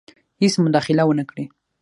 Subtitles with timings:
[0.41, 1.45] هیڅ مداخله ونه کړي.